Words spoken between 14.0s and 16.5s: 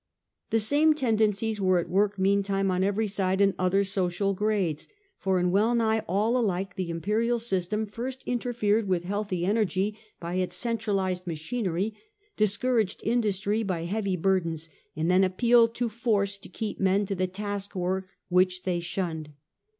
burdens, and then appealed to force to